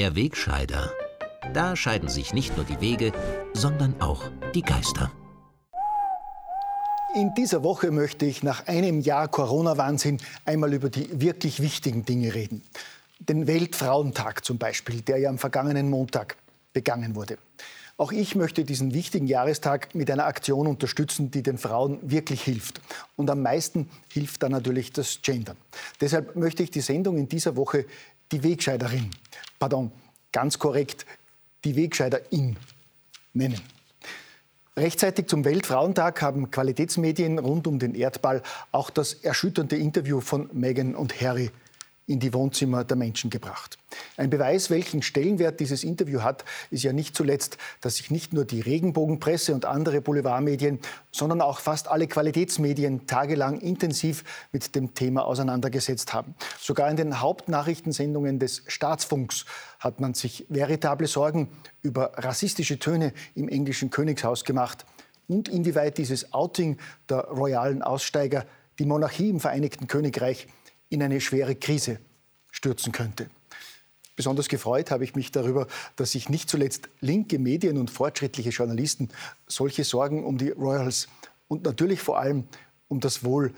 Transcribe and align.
Der 0.00 0.16
Wegscheider. 0.16 0.90
Da 1.52 1.76
scheiden 1.76 2.08
sich 2.08 2.32
nicht 2.32 2.56
nur 2.56 2.64
die 2.64 2.80
Wege, 2.80 3.12
sondern 3.52 4.00
auch 4.00 4.30
die 4.54 4.62
Geister. 4.62 5.12
In 7.14 7.34
dieser 7.34 7.62
Woche 7.62 7.90
möchte 7.90 8.24
ich 8.24 8.42
nach 8.42 8.66
einem 8.66 9.02
Jahr 9.02 9.28
Corona-Wahnsinn 9.28 10.16
einmal 10.46 10.72
über 10.72 10.88
die 10.88 11.20
wirklich 11.20 11.60
wichtigen 11.60 12.06
Dinge 12.06 12.34
reden. 12.34 12.62
Den 13.18 13.46
Weltfrauentag 13.46 14.42
zum 14.42 14.56
Beispiel, 14.56 15.02
der 15.02 15.18
ja 15.18 15.28
am 15.28 15.36
vergangenen 15.36 15.90
Montag 15.90 16.38
begangen 16.72 17.14
wurde. 17.14 17.36
Auch 17.98 18.12
ich 18.12 18.34
möchte 18.34 18.64
diesen 18.64 18.94
wichtigen 18.94 19.26
Jahrestag 19.26 19.94
mit 19.94 20.10
einer 20.10 20.24
Aktion 20.24 20.66
unterstützen, 20.66 21.30
die 21.30 21.42
den 21.42 21.58
Frauen 21.58 21.98
wirklich 22.00 22.40
hilft. 22.40 22.80
Und 23.16 23.28
am 23.28 23.42
meisten 23.42 23.90
hilft 24.10 24.42
da 24.42 24.48
natürlich 24.48 24.94
das 24.94 25.20
Gendern. 25.20 25.58
Deshalb 26.00 26.36
möchte 26.36 26.62
ich 26.62 26.70
die 26.70 26.80
Sendung 26.80 27.18
in 27.18 27.28
dieser 27.28 27.54
Woche 27.56 27.84
die 28.32 28.42
Wegscheiderin, 28.42 29.10
pardon, 29.58 29.92
ganz 30.32 30.58
korrekt, 30.58 31.06
die 31.64 31.76
Wegscheiderin 31.76 32.56
nennen. 33.32 33.60
Rechtzeitig 34.76 35.26
zum 35.26 35.44
Weltfrauentag 35.44 36.22
haben 36.22 36.50
Qualitätsmedien 36.50 37.38
rund 37.38 37.66
um 37.66 37.78
den 37.78 37.94
Erdball 37.94 38.42
auch 38.72 38.90
das 38.90 39.14
erschütternde 39.14 39.76
Interview 39.76 40.20
von 40.20 40.48
Meghan 40.52 40.94
und 40.94 41.20
Harry 41.20 41.50
in 42.10 42.18
die 42.18 42.34
Wohnzimmer 42.34 42.82
der 42.82 42.96
Menschen 42.96 43.30
gebracht. 43.30 43.78
Ein 44.16 44.30
Beweis, 44.30 44.68
welchen 44.68 45.00
Stellenwert 45.00 45.60
dieses 45.60 45.84
Interview 45.84 46.22
hat, 46.22 46.44
ist 46.72 46.82
ja 46.82 46.92
nicht 46.92 47.14
zuletzt, 47.14 47.56
dass 47.80 47.96
sich 47.96 48.10
nicht 48.10 48.32
nur 48.32 48.44
die 48.44 48.60
Regenbogenpresse 48.60 49.54
und 49.54 49.64
andere 49.64 50.00
Boulevardmedien, 50.00 50.80
sondern 51.12 51.40
auch 51.40 51.60
fast 51.60 51.86
alle 51.86 52.08
Qualitätsmedien 52.08 53.06
tagelang 53.06 53.60
intensiv 53.60 54.24
mit 54.50 54.74
dem 54.74 54.92
Thema 54.94 55.24
auseinandergesetzt 55.24 56.12
haben. 56.12 56.34
Sogar 56.58 56.90
in 56.90 56.96
den 56.96 57.20
Hauptnachrichtensendungen 57.20 58.40
des 58.40 58.64
Staatsfunks 58.66 59.44
hat 59.78 60.00
man 60.00 60.14
sich 60.14 60.46
veritable 60.48 61.06
Sorgen 61.06 61.48
über 61.82 62.12
rassistische 62.16 62.80
Töne 62.80 63.12
im 63.36 63.48
englischen 63.48 63.90
Königshaus 63.90 64.44
gemacht 64.44 64.84
und 65.28 65.48
inwieweit 65.48 65.96
dieses 65.96 66.32
Outing 66.32 66.76
der 67.08 67.20
royalen 67.20 67.82
Aussteiger 67.82 68.46
die 68.80 68.84
Monarchie 68.84 69.30
im 69.30 69.38
Vereinigten 69.38 69.86
Königreich 69.86 70.48
in 70.90 71.02
eine 71.02 71.20
schwere 71.20 71.54
Krise 71.54 71.98
stürzen 72.50 72.92
könnte. 72.92 73.30
Besonders 74.16 74.48
gefreut 74.48 74.90
habe 74.90 75.04
ich 75.04 75.14
mich 75.14 75.32
darüber, 75.32 75.66
dass 75.96 76.12
sich 76.12 76.28
nicht 76.28 76.50
zuletzt 76.50 76.90
linke 77.00 77.38
Medien 77.38 77.78
und 77.78 77.90
fortschrittliche 77.90 78.50
Journalisten 78.50 79.08
solche 79.46 79.82
Sorgen 79.82 80.24
um 80.24 80.36
die 80.36 80.50
Royals 80.50 81.08
und 81.48 81.64
natürlich 81.64 82.02
vor 82.02 82.18
allem 82.18 82.44
um 82.88 83.00
das 83.00 83.24
Wohl 83.24 83.54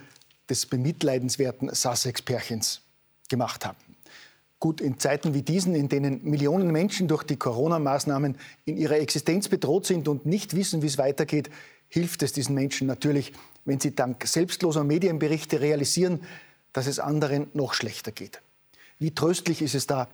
des 0.48 0.66
bemitleidenswerten 0.66 1.74
Sussex-Pärchens 1.74 2.83
gemacht 3.28 3.67
haben. 3.67 3.78
Gut, 4.61 4.80
in 4.80 5.00
Zeiten 5.00 5.34
wie 5.34 5.42
diesen, 5.42 5.74
in 5.74 5.89
denen 5.89 6.22
Millionen 6.22 6.70
Menschen 6.70 7.08
durch 7.08 7.24
die 7.24 7.36
Corona-Maßnahmen 7.36 8.36
in 8.64 8.77
ihrer 8.77 9.00
Existenz 9.00 9.48
bedroht 9.48 9.86
sind 9.86 10.06
und 10.06 10.27
nicht 10.27 10.55
wissen, 10.55 10.83
wie 10.83 10.86
es 10.86 10.98
weitergeht, 10.98 11.50
hilft 11.89 12.22
es 12.22 12.33
diesen 12.33 12.55
Menschen 12.55 12.86
natürlich, 12.86 13.33
wenn 13.64 13.80
sie 13.80 13.96
dank 13.96 14.24
selbstloser 14.24 14.84
Medienberichte 14.84 15.61
realisieren, 15.61 16.20
dass 16.72 16.86
es 16.86 16.98
anderen 16.98 17.48
noch 17.54 17.74
schlechter 17.74 18.12
geht. 18.12 18.42
Wie 18.98 19.14
tröstlich 19.14 19.62
ist 19.62 19.74
es 19.74 19.86
da, 19.86 20.08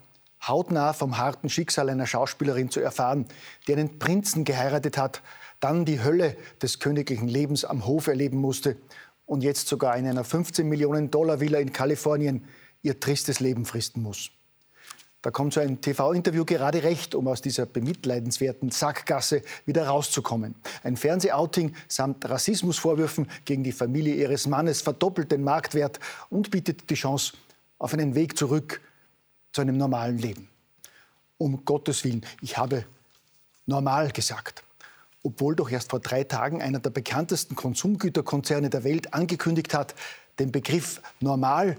hautnah 0.47 0.93
vom 0.93 1.19
harten 1.19 1.49
Schicksal 1.49 1.91
einer 1.91 2.07
Schauspielerin 2.07 2.71
zu 2.71 2.81
erfahren, 2.81 3.27
die 3.67 3.73
einen 3.73 3.99
Prinzen 3.99 4.45
geheiratet 4.45 4.97
hat, 4.97 5.23
dann 5.61 5.85
die 5.85 6.03
Hölle 6.03 6.37
des 6.63 6.79
königlichen 6.79 7.29
Lebens 7.29 7.65
am 7.65 7.87
Hof 7.87 8.07
erleben 8.07 8.39
musste 8.39 8.77
und 9.27 9.43
jetzt 9.43 9.69
sogar 9.69 9.97
in 9.97 10.07
einer 10.07 10.25
15 10.25 10.69
Millionen 10.69 11.11
Dollar 11.11 11.41
Villa 11.41 11.59
in 11.59 11.73
Kalifornien 11.73 12.45
ihr 12.83 13.01
tristes 13.01 13.41
Leben 13.41 13.65
fristen 13.65 14.03
muss. 14.03 14.31
Da 15.21 15.33
kommt 15.33 15.53
so 15.53 15.61
ein 15.61 15.81
TV-Interview 15.81 16.45
gerade 16.45 16.85
recht, 16.85 17.15
um 17.17 17.27
aus 17.27 17.43
dieser 17.43 17.67
bemitleidenswerten 17.67 18.71
Sackgasse 18.71 19.43
wieder 19.67 19.89
rauszukommen. 19.89 20.55
Ein 20.85 20.97
Fernsehouting 20.97 21.75
samt 21.89 22.29
Rassismusvorwürfen 22.29 23.29
gegen 23.45 23.65
die 23.65 23.73
Familie 23.73 24.15
ihres 24.15 24.47
Mannes 24.47 24.81
verdoppelt 24.81 25.33
den 25.33 25.43
Marktwert 25.43 25.99
und 26.31 26.53
bietet 26.53 26.89
die 26.89 26.95
Chance 26.95 27.33
auf 27.79 27.93
einen 27.95 28.15
Weg 28.15 28.39
zurück 28.39 28.81
zu 29.53 29.61
einem 29.61 29.77
normalen 29.77 30.19
Leben. 30.19 30.49
Um 31.37 31.65
Gottes 31.65 32.05
Willen, 32.05 32.25
ich 32.41 32.57
habe 32.57 32.85
normal 33.67 34.13
gesagt. 34.13 34.63
Obwohl 35.25 35.57
doch 35.57 35.69
erst 35.69 35.91
vor 35.91 35.99
drei 35.99 36.23
Tagen 36.23 36.63
einer 36.63 36.79
der 36.79 36.91
bekanntesten 36.91 37.57
Konsumgüterkonzerne 37.57 38.71
der 38.71 38.85
Welt 38.85 39.13
angekündigt 39.15 39.75
hat, 39.75 39.97
den 40.39 40.53
Begriff 40.53 41.03
normal 41.19 41.77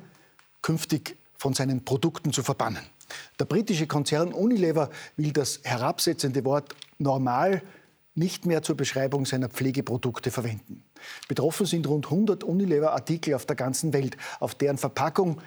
künftig 0.61 1.15
von 1.37 1.53
seinen 1.53 1.85
Produkten 1.85 2.33
zu 2.33 2.43
verbannen. 2.43 2.83
Der 3.39 3.45
britische 3.45 3.87
Konzern 3.87 4.33
Unilever 4.33 4.89
will 5.17 5.31
das 5.31 5.61
herabsetzende 5.63 6.43
Wort 6.45 6.75
normal 6.97 7.61
nicht 8.15 8.45
mehr 8.45 8.61
zur 8.61 8.75
Beschreibung 8.75 9.25
seiner 9.25 9.49
Pflegeprodukte 9.49 10.29
verwenden. 10.29 10.83
Betroffen 11.27 11.65
sind 11.65 11.87
rund 11.87 12.05
100 12.05 12.43
Unilever-Artikel 12.43 13.33
auf 13.33 13.45
der 13.45 13.55
ganzen 13.55 13.93
Welt, 13.93 14.17
auf 14.39 14.55
deren 14.55 14.77
Verpackung 14.77 15.41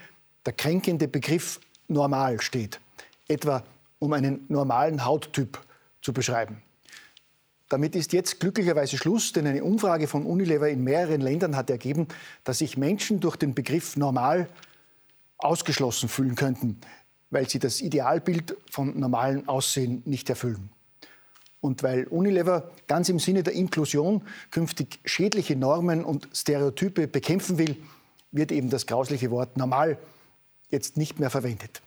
der 0.47 0.55
kränkende 0.55 1.07
Begriff 1.07 1.61
normal 1.89 2.41
steht, 2.41 2.81
etwa 3.29 3.63
um 3.99 4.13
einen 4.13 4.45
normalen 4.49 5.05
Hauttyp 5.05 5.61
zu 6.01 6.13
beschreiben. 6.13 6.63
Damit 7.69 7.95
ist 7.95 8.13
jetzt 8.13 8.41
glücklicherweise 8.41 8.97
Schluss, 8.97 9.33
denn 9.33 9.47
eine 9.47 9.65
Umfrage 9.65 10.07
von 10.07 10.27
Unilever 10.27 10.69
in 10.69 10.83
mehreren 10.83 11.21
Ländern 11.21 11.57
hat 11.57 11.71
ergeben, 11.71 12.09
dass 12.45 12.59
sich 12.59 12.77
Menschen 12.77 13.21
durch 13.21 13.37
den 13.37 13.55
Begriff 13.55 13.97
normal 13.97 14.49
ausgeschlossen 15.39 16.09
fühlen 16.09 16.35
könnten 16.35 16.81
weil 17.33 17.49
sie 17.49 17.59
das 17.59 17.81
Idealbild 17.81 18.57
von 18.71 18.99
normalem 18.99 19.49
Aussehen 19.49 20.03
nicht 20.05 20.31
erfüllen. 20.31 20.71
Und 21.61 21.83
weil 21.83 22.05
Unilever 22.09 22.71
ganz 22.87 23.09
im 23.09 23.19
Sinne 23.19 23.43
der 23.43 23.55
Inklusion 23.55 24.23
künftig 24.51 25.01
schädliche 25.05 25.57
Normen 25.57 26.05
und 26.05 26.29
Stereotype 26.35 27.09
bekämpfen 27.09 27.57
will, 27.59 27.77
wird 28.33 28.53
eben 28.53 28.69
das 28.69 28.87
grausliche 28.87 29.31
Wort 29.31 29.57
normal 29.57 29.99
jetzt 30.69 30.97
nicht 30.97 31.19
mehr 31.21 31.31
verwendet. 31.31 31.83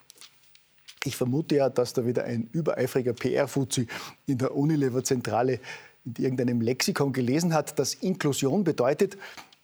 Ich 1.04 1.16
vermute 1.16 1.56
ja, 1.56 1.70
dass 1.70 1.94
da 1.94 2.06
wieder 2.06 2.24
ein 2.24 2.50
übereifriger 2.52 3.14
PR-Fuzzi 3.14 3.88
in 4.26 4.40
der 4.40 4.56
Unilever-Zentrale 4.56 5.60
in 6.06 6.16
irgendeinem 6.18 6.62
Lexikon 6.62 7.14
gelesen 7.14 7.54
hat, 7.54 7.78
dass 7.78 7.94
Inklusion 7.94 8.64
bedeutet, 8.64 9.18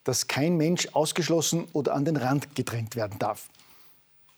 dass 0.04 0.28
kein 0.28 0.58
Mensch 0.58 0.90
ausgeschlossen 0.94 1.68
oder 1.74 1.94
an 1.96 2.06
den 2.06 2.18
Rand 2.18 2.54
gedrängt 2.54 2.96
werden 2.96 3.18
darf. 3.18 3.50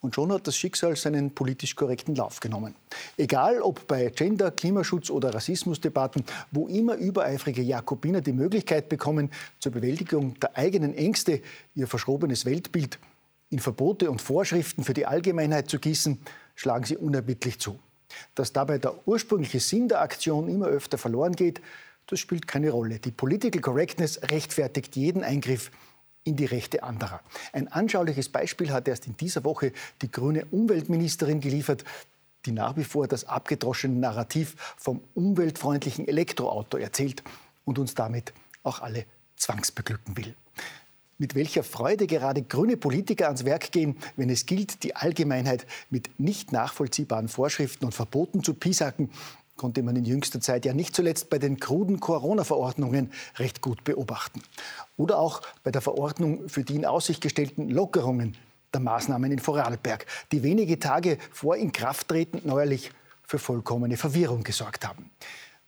Und 0.04 0.14
schon 0.14 0.30
hat 0.32 0.46
das 0.46 0.54
Schicksal 0.54 0.96
seinen 0.96 1.30
politisch 1.30 1.74
korrekten 1.74 2.14
Lauf 2.14 2.40
genommen. 2.40 2.74
Egal 3.16 3.62
ob 3.62 3.86
bei 3.86 4.10
Gender, 4.10 4.50
Klimaschutz 4.50 5.08
oder 5.08 5.32
Rassismusdebatten, 5.32 6.26
wo 6.50 6.68
immer 6.68 6.96
übereifrige 6.96 7.62
Jakobiner 7.62 8.20
die 8.20 8.34
Möglichkeit 8.34 8.90
bekommen, 8.90 9.30
zur 9.60 9.72
Bewältigung 9.72 10.38
der 10.40 10.58
eigenen 10.58 10.92
Ängste 10.94 11.40
ihr 11.74 11.86
verschrobenes 11.86 12.44
Weltbild 12.44 12.98
in 13.48 13.60
Verbote 13.60 14.10
und 14.10 14.20
Vorschriften 14.20 14.84
für 14.84 14.92
die 14.92 15.06
Allgemeinheit 15.06 15.70
zu 15.70 15.78
gießen, 15.78 16.18
schlagen 16.54 16.84
sie 16.84 16.98
unerbittlich 16.98 17.58
zu. 17.58 17.78
Dass 18.34 18.52
dabei 18.52 18.76
der 18.76 19.08
ursprüngliche 19.08 19.58
Sinn 19.58 19.88
der 19.88 20.02
Aktion 20.02 20.48
immer 20.48 20.66
öfter 20.66 20.98
verloren 20.98 21.32
geht, 21.32 21.62
das 22.08 22.20
spielt 22.20 22.46
keine 22.46 22.72
Rolle. 22.72 22.98
Die 22.98 23.10
Political 23.10 23.62
Correctness 23.62 24.20
rechtfertigt 24.30 24.96
jeden 24.96 25.24
Eingriff 25.24 25.70
in 26.24 26.36
die 26.36 26.46
Rechte 26.46 26.82
anderer. 26.82 27.20
Ein 27.52 27.68
anschauliches 27.68 28.30
Beispiel 28.30 28.72
hat 28.72 28.88
erst 28.88 29.06
in 29.06 29.16
dieser 29.16 29.44
Woche 29.44 29.72
die 30.02 30.10
grüne 30.10 30.46
Umweltministerin 30.46 31.40
geliefert, 31.40 31.84
die 32.46 32.52
nach 32.52 32.76
wie 32.76 32.84
vor 32.84 33.06
das 33.06 33.26
abgedroschene 33.26 33.94
Narrativ 33.94 34.56
vom 34.76 35.02
umweltfreundlichen 35.14 36.08
Elektroauto 36.08 36.78
erzählt 36.78 37.22
und 37.64 37.78
uns 37.78 37.94
damit 37.94 38.32
auch 38.62 38.80
alle 38.80 39.04
zwangsbeglücken 39.36 40.16
will. 40.16 40.34
Mit 41.16 41.34
welcher 41.34 41.62
Freude 41.62 42.06
gerade 42.06 42.42
grüne 42.42 42.76
Politiker 42.76 43.26
ans 43.26 43.44
Werk 43.44 43.70
gehen, 43.70 43.96
wenn 44.16 44.30
es 44.30 44.46
gilt, 44.46 44.82
die 44.82 44.96
Allgemeinheit 44.96 45.64
mit 45.88 46.18
nicht 46.18 46.50
nachvollziehbaren 46.50 47.28
Vorschriften 47.28 47.84
und 47.84 47.92
Verboten 47.92 48.42
zu 48.42 48.54
piesacken 48.54 49.10
konnte 49.56 49.82
man 49.82 49.96
in 49.96 50.04
jüngster 50.04 50.40
Zeit 50.40 50.64
ja 50.64 50.72
nicht 50.72 50.96
zuletzt 50.96 51.30
bei 51.30 51.38
den 51.38 51.58
kruden 51.58 52.00
Corona-Verordnungen 52.00 53.12
recht 53.36 53.60
gut 53.60 53.84
beobachten. 53.84 54.42
Oder 54.96 55.18
auch 55.18 55.42
bei 55.62 55.70
der 55.70 55.80
Verordnung 55.80 56.48
für 56.48 56.64
die 56.64 56.76
in 56.76 56.84
Aussicht 56.84 57.20
gestellten 57.20 57.70
Lockerungen 57.70 58.36
der 58.72 58.80
Maßnahmen 58.80 59.30
in 59.30 59.38
Vorarlberg, 59.38 60.06
die 60.32 60.42
wenige 60.42 60.78
Tage 60.78 61.18
vor 61.30 61.56
Inkrafttreten 61.56 62.42
neuerlich 62.44 62.90
für 63.22 63.38
vollkommene 63.38 63.96
Verwirrung 63.96 64.42
gesorgt 64.42 64.86
haben. 64.86 65.10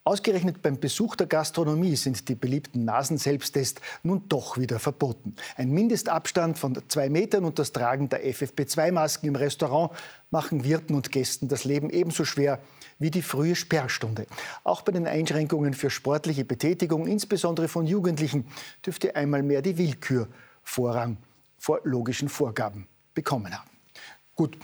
Ausgerechnet 0.07 0.63
beim 0.63 0.79
Besuch 0.79 1.17
der 1.17 1.27
Gastronomie 1.27 1.97
sind 1.97 2.29
die 2.29 2.37
beliebten 2.37 2.85
Nasenselbsttests 2.85 3.83
nun 4.05 4.23
doch 4.29 4.57
wieder 4.57 4.79
verboten. 4.79 5.35
Ein 5.57 5.73
Mindestabstand 5.73 6.57
von 6.57 6.79
zwei 6.87 7.09
Metern 7.09 7.45
und 7.45 7.59
das 7.59 7.73
Tragen 7.73 8.09
der 8.09 8.25
FFP2-Masken 8.25 9.27
im 9.27 9.35
Restaurant 9.35 9.91
machen 10.31 10.63
Wirten 10.63 10.95
und 10.95 11.11
Gästen 11.11 11.49
das 11.49 11.65
Leben 11.65 11.91
ebenso 11.91 12.25
schwer 12.25 12.61
wie 13.01 13.11
die 13.11 13.21
frühe 13.21 13.57
Sperrstunde. 13.57 14.29
Auch 14.63 14.83
bei 14.83 14.93
den 14.93 15.09
Einschränkungen 15.09 15.75
für 15.75 15.91
sportliche 15.91 16.45
Betätigung, 16.45 17.09
insbesondere 17.09 17.67
von 17.67 17.85
Jugendlichen, 17.85 18.47
dürfte 18.87 19.17
einmal 19.17 19.43
mehr 19.43 19.61
die 19.61 19.77
Willkür 19.77 20.29
Vorrang 20.63 21.17
vor 21.59 21.81
logischen 21.83 22.29
Vorgaben 22.29 22.87
bekommen 23.13 23.53
haben. 23.59 23.71
Gut, 24.37 24.57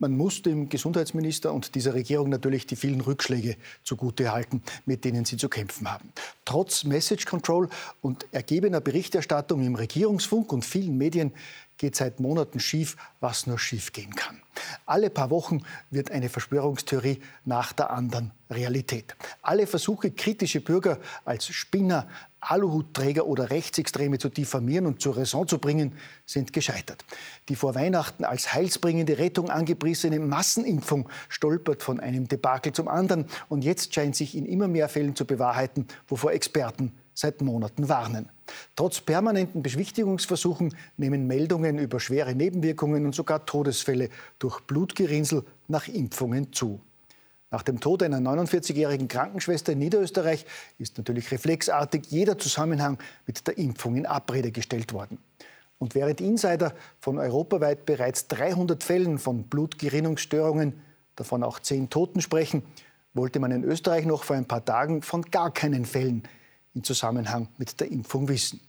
Man 0.00 0.16
muss 0.16 0.42
dem 0.42 0.68
Gesundheitsminister 0.68 1.52
und 1.52 1.74
dieser 1.74 1.92
Regierung 1.92 2.28
natürlich 2.28 2.66
die 2.66 2.76
vielen 2.76 3.00
Rückschläge 3.00 3.56
zugutehalten, 3.82 4.62
mit 4.86 5.04
denen 5.04 5.24
sie 5.24 5.36
zu 5.36 5.48
kämpfen 5.48 5.90
haben. 5.90 6.12
Trotz 6.44 6.84
Message 6.84 7.24
Control 7.24 7.68
und 8.00 8.26
ergebener 8.30 8.80
Berichterstattung 8.80 9.66
im 9.66 9.74
Regierungsfunk 9.74 10.52
und 10.52 10.64
vielen 10.64 10.96
Medien 10.98 11.32
geht 11.78 11.96
seit 11.96 12.20
Monaten 12.20 12.60
schief, 12.60 12.96
was 13.20 13.46
nur 13.46 13.58
schief 13.58 13.92
gehen 13.92 14.14
kann. 14.14 14.42
Alle 14.86 15.10
paar 15.10 15.30
Wochen 15.30 15.62
wird 15.90 16.10
eine 16.10 16.28
Verschwörungstheorie 16.28 17.20
nach 17.44 17.72
der 17.72 17.90
anderen 17.90 18.32
Realität. 18.50 19.14
Alle 19.42 19.66
Versuche, 19.66 20.10
kritische 20.10 20.60
Bürger 20.60 20.98
als 21.24 21.46
Spinner, 21.46 22.08
Aluhutträger 22.40 23.26
oder 23.26 23.50
Rechtsextreme 23.50 24.18
zu 24.18 24.28
diffamieren 24.28 24.86
und 24.86 25.00
zur 25.02 25.16
Raison 25.16 25.46
zu 25.46 25.58
bringen, 25.58 25.96
sind 26.24 26.52
gescheitert. 26.52 27.04
Die 27.48 27.56
vor 27.56 27.74
Weihnachten 27.74 28.24
als 28.24 28.52
heilsbringende 28.52 29.18
Rettung 29.18 29.50
angepriesene 29.50 30.18
Massenimpfung 30.20 31.08
stolpert 31.28 31.82
von 31.82 32.00
einem 32.00 32.28
Debakel 32.28 32.72
zum 32.72 32.88
anderen 32.88 33.26
und 33.48 33.64
jetzt 33.64 33.94
scheint 33.94 34.16
sich 34.16 34.36
in 34.36 34.46
immer 34.46 34.68
mehr 34.68 34.88
Fällen 34.88 35.16
zu 35.16 35.24
bewahrheiten, 35.24 35.86
wovor 36.06 36.32
Experten 36.32 36.92
seit 37.18 37.42
Monaten 37.42 37.88
warnen. 37.88 38.28
Trotz 38.76 39.00
permanenten 39.00 39.60
Beschwichtigungsversuchen 39.60 40.72
nehmen 40.96 41.26
Meldungen 41.26 41.76
über 41.78 41.98
schwere 41.98 42.32
Nebenwirkungen 42.32 43.04
und 43.06 43.14
sogar 43.14 43.44
Todesfälle 43.44 44.08
durch 44.38 44.60
Blutgerinnsel 44.60 45.42
nach 45.66 45.88
Impfungen 45.88 46.52
zu. 46.52 46.80
Nach 47.50 47.64
dem 47.64 47.80
Tod 47.80 48.04
einer 48.04 48.18
49-jährigen 48.18 49.08
Krankenschwester 49.08 49.72
in 49.72 49.80
Niederösterreich 49.80 50.46
ist 50.78 50.96
natürlich 50.96 51.32
reflexartig 51.32 52.04
jeder 52.08 52.38
Zusammenhang 52.38 52.98
mit 53.26 53.44
der 53.48 53.58
Impfung 53.58 53.96
in 53.96 54.06
Abrede 54.06 54.52
gestellt 54.52 54.92
worden. 54.92 55.18
Und 55.78 55.96
während 55.96 56.20
Insider 56.20 56.72
von 57.00 57.18
europaweit 57.18 57.84
bereits 57.84 58.28
300 58.28 58.84
Fällen 58.84 59.18
von 59.18 59.44
Blutgerinnungsstörungen, 59.44 60.74
davon 61.16 61.42
auch 61.42 61.58
zehn 61.58 61.90
Toten 61.90 62.20
sprechen, 62.20 62.62
wollte 63.12 63.40
man 63.40 63.50
in 63.50 63.64
Österreich 63.64 64.06
noch 64.06 64.22
vor 64.22 64.36
ein 64.36 64.46
paar 64.46 64.64
Tagen 64.64 65.02
von 65.02 65.22
gar 65.22 65.52
keinen 65.52 65.84
Fällen 65.84 66.22
im 66.78 66.84
Zusammenhang 66.84 67.48
mit 67.58 67.80
der 67.80 67.90
Impfung 67.90 68.28
wissen. 68.28 68.60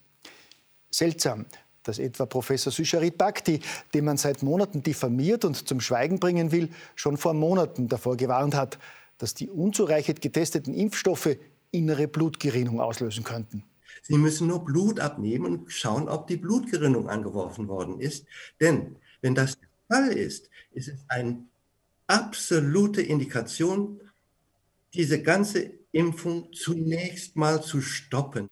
Seltsam, 0.89 1.45
dass 1.83 1.99
etwa 1.99 2.25
Professor 2.25 2.73
Susharit 2.73 3.17
Bhakti, 3.17 3.59
den 3.93 4.05
man 4.05 4.17
seit 4.17 4.41
Monaten 4.41 4.81
diffamiert 4.81 5.45
und 5.45 5.67
zum 5.67 5.79
Schweigen 5.79 6.19
bringen 6.19 6.51
will, 6.51 6.69
schon 6.95 7.17
vor 7.17 7.33
Monaten 7.33 7.87
davor 7.87 8.17
gewarnt 8.17 8.55
hat, 8.55 8.79
dass 9.19 9.35
die 9.35 9.49
unzureichend 9.49 10.21
getesteten 10.21 10.73
Impfstoffe 10.73 11.37
innere 11.71 12.07
Blutgerinnung 12.07 12.81
auslösen 12.81 13.23
könnten. 13.23 13.63
Sie 14.01 14.17
müssen 14.17 14.47
nur 14.47 14.65
Blut 14.65 14.99
abnehmen 14.99 15.59
und 15.59 15.71
schauen, 15.71 16.09
ob 16.09 16.25
die 16.27 16.37
Blutgerinnung 16.37 17.09
angeworfen 17.09 17.67
worden 17.67 17.99
ist. 17.99 18.25
Denn 18.59 18.95
wenn 19.21 19.35
das 19.35 19.55
der 19.59 19.69
Fall 19.87 20.11
ist, 20.13 20.49
ist 20.71 20.87
es 20.87 20.99
eine 21.09 21.45
absolute 22.07 23.01
Indikation, 23.03 24.01
diese 24.93 25.21
ganze 25.21 25.78
Impfung 25.91 26.51
zunächst 26.53 27.35
mal 27.35 27.61
zu 27.61 27.81
stoppen. 27.81 28.47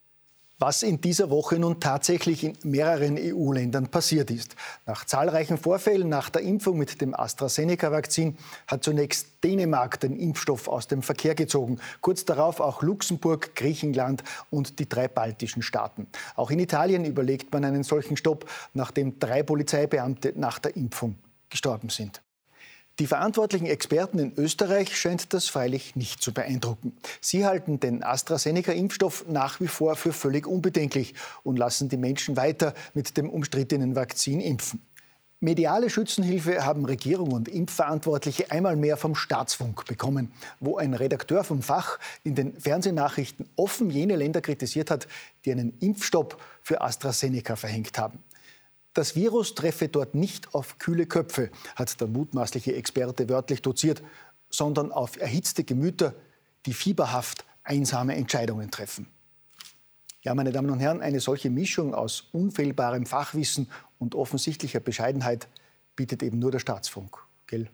Was 0.60 0.82
in 0.82 1.00
dieser 1.02 1.30
Woche 1.30 1.60
nun 1.60 1.80
tatsächlich 1.80 2.44
in 2.44 2.58
mehreren 2.64 3.16
EU-Ländern 3.20 3.90
passiert 3.90 4.32
ist. 4.32 4.56
Nach 4.88 5.06
zahlreichen 5.06 5.60
Vorfällen 5.60 6.10
nach 6.10 6.32
der 6.32 6.42
Impfung 6.42 6.80
mit 6.80 7.00
dem 7.00 7.14
AstraZeneca-Vakzin 7.14 8.38
hat 8.66 8.84
zunächst 8.84 9.44
Dänemark 9.44 10.00
den 10.00 10.18
Impfstoff 10.18 10.68
aus 10.68 10.88
dem 10.88 11.04
Verkehr 11.04 11.36
gezogen. 11.36 11.80
Kurz 12.02 12.26
darauf 12.26 12.60
auch 12.60 12.82
Luxemburg, 12.82 13.54
Griechenland 13.54 14.24
und 14.50 14.80
die 14.80 14.90
drei 14.90 15.08
baltischen 15.08 15.62
Staaten. 15.62 16.08
Auch 16.36 16.50
in 16.50 16.58
Italien 16.58 17.06
überlegt 17.06 17.54
man 17.54 17.64
einen 17.64 17.84
solchen 17.84 18.18
Stopp, 18.18 18.50
nachdem 18.74 19.20
drei 19.20 19.44
Polizeibeamte 19.44 20.34
nach 20.36 20.58
der 20.58 20.76
Impfung 20.76 21.20
gestorben 21.50 21.90
sind. 21.90 22.24
Die 23.00 23.06
verantwortlichen 23.06 23.68
Experten 23.68 24.18
in 24.18 24.34
Österreich 24.38 24.98
scheint 24.98 25.32
das 25.32 25.48
freilich 25.48 25.96
nicht 25.96 26.20
zu 26.24 26.34
beeindrucken. 26.34 26.98
Sie 27.22 27.46
halten 27.46 27.80
den 27.80 28.04
AstraZeneca-Impfstoff 28.04 29.26
nach 29.28 29.60
wie 29.60 29.68
vor 29.68 29.96
für 29.96 30.14
völlig 30.14 30.48
unbedenklich 30.48 31.14
und 31.44 31.58
lassen 31.58 31.90
die 31.90 31.98
Menschen 31.98 32.38
weiter 32.38 32.74
mit 32.96 33.16
dem 33.16 33.30
umstrittenen 33.30 33.96
Vakzin 33.96 34.42
impfen. 34.42 34.82
Mediale 35.40 35.92
Schützenhilfe 35.92 36.66
haben 36.66 36.86
Regierung 36.86 37.32
und 37.32 37.48
Impfverantwortliche 37.48 38.50
einmal 38.50 38.76
mehr 38.76 38.98
vom 38.98 39.14
Staatsfunk 39.14 39.86
bekommen, 39.86 40.32
wo 40.60 40.78
ein 40.78 40.96
Redakteur 40.96 41.44
vom 41.44 41.62
Fach 41.62 42.00
in 42.24 42.34
den 42.34 42.60
Fernsehnachrichten 42.60 43.48
offen 43.56 43.92
jene 43.92 44.16
Länder 44.16 44.42
kritisiert 44.42 44.90
hat, 44.90 45.08
die 45.46 45.52
einen 45.52 45.78
Impfstopp 45.80 46.42
für 46.64 46.82
AstraZeneca 46.82 47.56
verhängt 47.56 48.00
haben. 48.00 48.18
Das 48.98 49.16
Virus 49.16 49.54
treffe 49.54 49.90
dort 49.90 50.16
nicht 50.16 50.56
auf 50.56 50.80
kühle 50.80 51.06
Köpfe, 51.06 51.52
hat 51.76 52.02
der 52.02 52.08
mutmaßliche 52.08 52.74
Experte 52.74 53.30
wörtlich 53.30 53.62
doziert, 53.62 54.02
sondern 54.50 54.92
auf 54.92 55.22
erhitzte 55.22 55.64
Gemüter, 55.64 56.16
die 56.66 56.74
fieberhaft 56.74 57.46
einsame 57.64 58.16
Entscheidungen 58.16 58.72
treffen. 58.72 59.06
Ja, 60.24 60.34
meine 60.34 60.52
Damen 60.52 60.72
und 60.72 60.80
Herren, 60.80 61.02
eine 61.02 61.20
solche 61.20 61.52
Mischung 61.52 61.94
aus 61.94 62.30
unfehlbarem 62.32 63.06
Fachwissen 63.06 63.70
und 64.00 64.16
offensichtlicher 64.16 64.80
Bescheidenheit 64.80 65.48
bietet 65.96 66.24
eben 66.24 66.40
nur 66.40 66.50
der 66.50 66.58
Staatsfunk. 66.58 67.20
Gell? 67.46 67.70